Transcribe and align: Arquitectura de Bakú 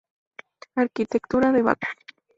Arquitectura 0.75 1.51
de 1.51 1.61
Bakú 1.61 1.89